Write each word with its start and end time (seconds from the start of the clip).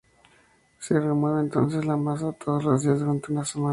Se 0.79 0.99
remueve 0.99 1.41
entonces 1.41 1.85
la 1.85 1.95
masa 1.95 2.31
todos 2.33 2.63
los 2.63 2.81
días 2.81 3.01
durante 3.01 3.31
una 3.31 3.45
semana. 3.45 3.69